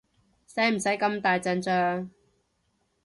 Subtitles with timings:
[0.47, 2.09] 使唔使咁大陣仗？